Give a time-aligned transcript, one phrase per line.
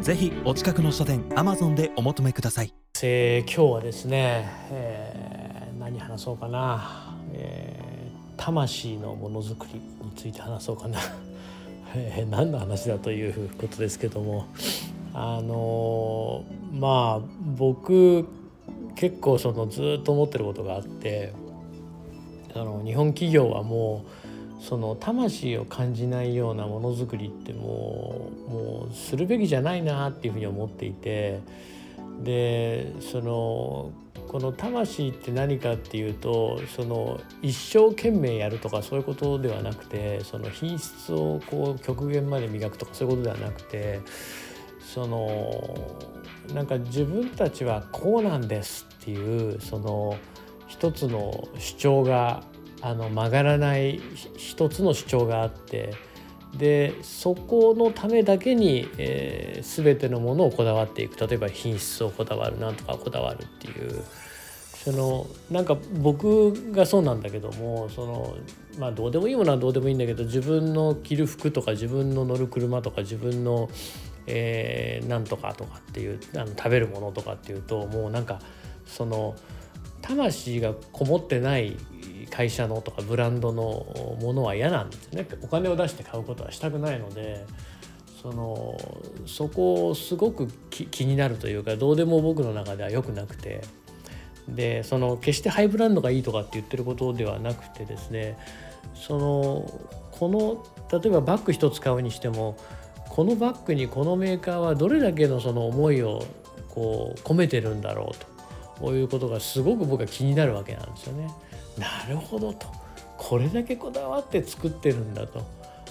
[0.00, 10.98] ぜひお近くの書店アマゾンでお求めください、えー、今日はですね、えー、何話そうかな、えー、魂のものづくりについて話そうかな、
[11.94, 14.46] えー、何の話だということですけども。
[15.18, 17.26] あのー、まあ
[17.56, 18.26] 僕
[18.96, 21.32] 結構そのずっと思ってることがあって
[22.54, 24.25] あの日本企業はもう
[24.58, 31.40] その魂を感じないようなものづくりってもうもうするべきじゃないなっていうふうに思っていて
[32.22, 33.92] でその
[34.28, 44.00] この魂って何かっていうとその一生懸命やるとかそういうことではなくてその品質をこう極限まで磨くとかそういうことではなくて
[44.80, 45.76] その
[46.54, 50.16] なんか自分たちはこうなんですっていうその
[50.66, 52.42] 一つの主張が
[52.86, 54.00] あの曲がらない
[54.36, 55.92] 一つの主張があって
[56.56, 64.04] でそこのためだけに、えー、全てのものをこだわっていく例えば品質をこだわるなんとかこだわるっていう
[64.84, 68.36] そのなんか僕がそうなんだけどもその
[68.78, 73.68] まあどうでもいいものはどうでもいいんだけど自分の着る服とか自分の乗る車とか自分の、
[74.28, 78.38] えー、なんとかとかっていうあの食べるものとかっていうともうなんか
[78.86, 79.34] その。
[80.06, 81.76] 魂がこもってない
[82.36, 85.26] 会社のとかブランドのものは嫌なんですね。
[85.40, 87.46] お金を出して買うことはしたくないので
[88.20, 88.78] その
[89.24, 93.62] そこをすごく気になるというかどうでも僕の中では良くなくて。
[94.48, 98.38] でその決してハイブランドがいいとかって言ってることではなくてですね
[98.94, 100.64] そのこの
[101.00, 102.56] 例えばバッグ一つ買うにしても
[103.08, 106.22] このバッグにこのメーカーはどれだけのその思いを
[106.68, 108.35] こう込めてるんだろうと。
[108.78, 111.30] こういうことがすごく僕は気になるわけなんですよね。
[111.78, 112.66] なるほどと
[113.18, 115.44] これだけこだわって作ってるんだと。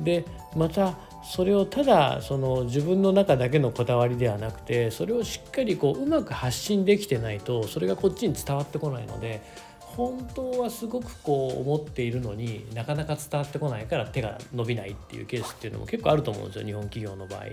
[0.00, 0.24] で
[0.56, 0.94] また
[1.24, 9.42] それをただその自分の中だけのこだわりではなくてそれをしっかりこううまく発信できてないとそれがこっちに伝わってこないので
[9.80, 17.46] 本当はすごくこう思っているのになかなか伝わってこないから手が伸びないっていうケースっていうのも結構あると思うんですよ日本企業の場合。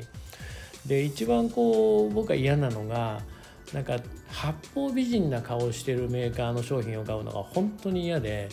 [0.85, 3.21] で一番こう僕は嫌なのが
[3.73, 3.97] なんか
[4.29, 8.49] 八方美人な顔をしてるメーカーの商品を買うのが本当に嫌で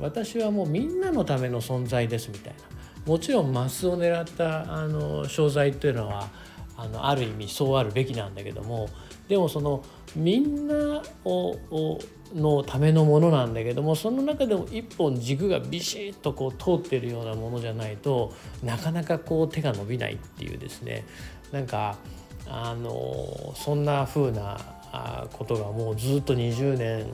[0.00, 2.78] 私はもうみんなのための存在ですみたいな。
[3.06, 6.28] もちろんマスを狙ったあの商材っていうのは
[6.76, 8.88] あのある意味そうあるべきなんだけども
[9.28, 9.82] でもその
[10.14, 11.56] みんなを
[12.34, 21.04] のためのものなんだけどもその中でも一本軸がビシッとこう通ってるようなものじゃないとなかなかこう手が伸びないっていうですね。
[21.50, 21.96] なんか
[22.50, 24.58] あのそんな風な
[25.32, 27.06] ことがもうずっと20年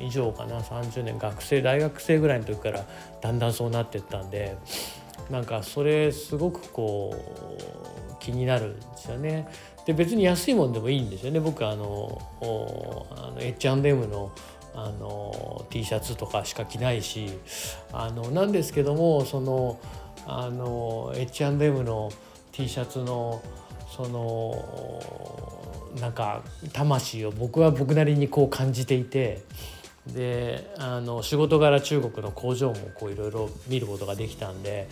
[0.00, 2.84] 以上かな30年学生大学生ぐらいの時から
[3.20, 4.56] だんだんそうなってったんで
[5.30, 7.14] なんかそれすごくこ
[8.12, 9.48] う気になるんですよね。
[9.86, 14.32] で別に安いもんでもいいんですよね僕あのあの H&M の
[14.74, 17.30] あの T シャツとかしか着ないし
[17.92, 19.80] あのなんですけどもその
[20.26, 22.10] あの H&M の
[22.52, 23.42] T シャツの
[23.94, 25.02] その
[26.00, 26.42] なんか
[26.72, 29.42] 魂を僕は僕なりにこう感じていて
[30.06, 34.88] であの仕事柄中国の工場もいろいろ見ることができたんで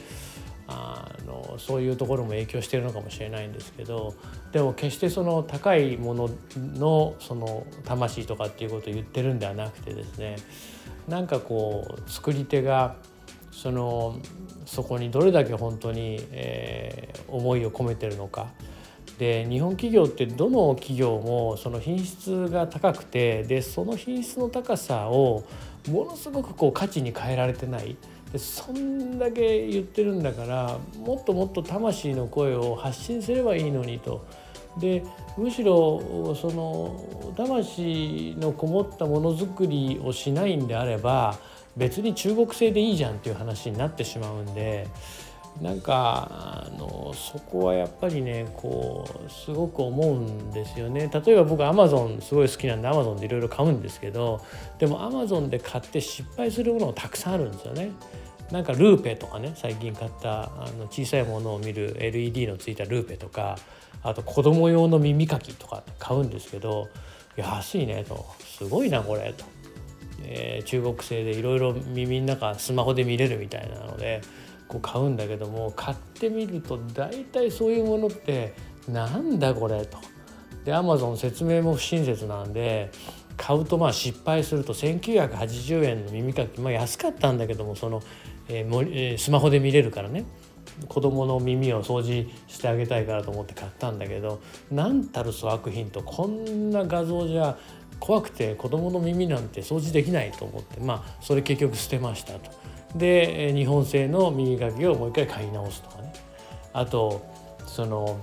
[0.67, 4.15] あのそういうところも影響してるのかもしれないんですけど
[4.53, 10.37] でも決してその高いもののその魂とかっていうことを言ってるんではなくてですね
[11.07, 12.97] なんかこう作り手が
[13.53, 14.19] その
[14.65, 18.49] そこにどれだけ本当に、えー、思いを込めてるのか。
[19.19, 25.45] で日本企業ってどの企業もその品質が高くてでその品質の高さを
[25.89, 27.97] ものすごくこう価値に変えられてない
[28.33, 34.27] でそんだけ言ってるんだからもっともっと魂の声を発信すればいいのにと。
[34.79, 35.05] で
[35.37, 41.39] むしろその魂のこもったものづくりをしないんであれば
[41.77, 44.89] 別に中国製でいいじゃんっていう話になってしまうんで
[45.61, 51.09] なんかあのそこはやっぱりねこうすごく思うんですよね。
[51.13, 54.41] 例えば僕アマゾンすごい好きなんでアマゾンでいろいろ買うんですけど
[54.79, 57.93] でもアマゾンで買って失敗するものもたくさんあるんですよね。
[58.51, 63.57] なんかルーペとかね最近買ったあの小さいものを見る LED のついたルーペとか
[64.03, 66.89] あと子供用の耳かきとか買うんですけど
[67.37, 68.27] 安いねと。
[68.41, 69.45] すごいなこれと、
[70.23, 74.21] えー、中国製でいろいろ耳の中スマホで見れるみたいなので
[74.69, 78.55] こう買うんだけども買ってみると大体そういうものって
[78.89, 79.99] なんだこれと。
[80.65, 82.91] でアマゾン説明も不親切なんで
[83.37, 88.03] 買うとまあ失敗すると1980円の耳かきまあ安かったんだけどもその、
[88.49, 90.25] えーもえースマホで見れるからね
[90.89, 94.41] 子供の耳を掃除してあげたいからと思って買ったんだけど
[94.71, 97.57] 何たる粗悪品とこんな画像じゃ
[98.01, 102.64] 怖くて子供の耳なんて掃除できないと思ってまあそれ結局捨てましたと。
[102.95, 106.13] で日本製の耳かきをもう一回買い直すとかね。
[106.73, 107.23] あと
[107.67, 108.21] その、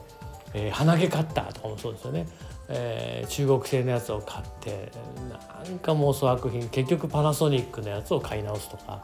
[0.53, 2.27] えー鼻毛カッターとかもそうですよね、
[2.69, 4.91] えー中国製のやつを買って
[5.29, 9.01] なんかもう粗悪品結局パナソニックのやつを買い直すとか。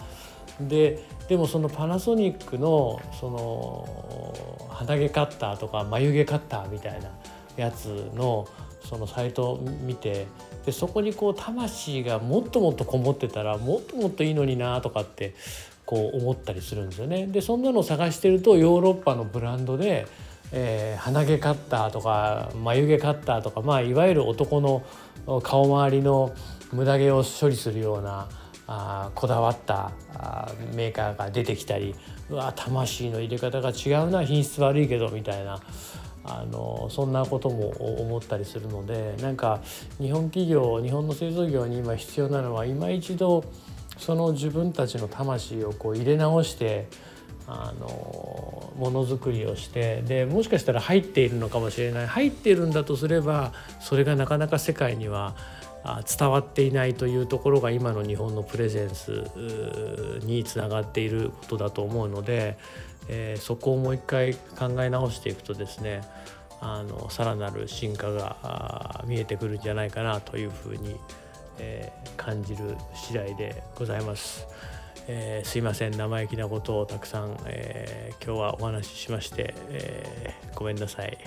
[0.59, 4.33] ででもそのパナソニックのその
[4.69, 7.11] 鼻毛カッターとか眉毛カッターみたいな
[7.57, 8.47] やつの
[8.83, 10.25] そのサイトを見て
[10.67, 15.33] でそこにこう魂がもっともっとこもってたらもっともっといいのになとかって
[15.85, 17.25] こう思ったりするんですよね。
[17.25, 20.05] でそんなのを探してるとヨーロッパのブランドで、
[20.51, 24.83] えー鼻毛カッターとか眉毛カッターとか、まあ、いわゆる男の
[25.41, 26.33] 顔周りの
[26.73, 28.27] 無駄毛を処理するような
[28.67, 31.95] あこだわったあーメーカーが出てきたり
[32.29, 35.61] うわ魂の入れ方が違うな品質悪いけどみたいな
[36.29, 37.69] あのそんなことも
[38.01, 39.61] 思ったりするのでなんか
[39.97, 43.45] 日本企業日本の製造業に今必要なのは今一度
[43.97, 46.87] その自分たちの魂をこう入れ直して
[47.47, 52.07] あのものづくりをしてでもしかしたら入っているのかもしれない。
[52.07, 55.35] 入っているんだとすればそれがなかなか世界には
[56.19, 59.23] 伝わっていないというところが今の日本のプレゼンス
[60.25, 62.57] につながっていることだと思うので、
[63.09, 66.01] えーそこをもう一回考え直していくとですね
[66.59, 70.95] あのさらなる進化が見えてくるんじゃないかなというふうに、
[71.59, 74.47] えー感じる次第でございます。
[75.07, 81.17] えーすいません生意気なことをたくさん、えー今日はお話ししまして、えーごめんなさい。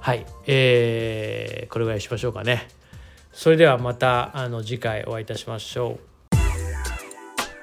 [0.00, 2.68] はい、えーこれぐらいしましょうかね。
[3.32, 5.98] それではまたあの次回お会いいたしましょ
[6.32, 6.36] う。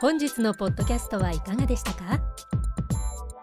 [0.01, 2.34] 本日のポッドキャストはいかがでしたか？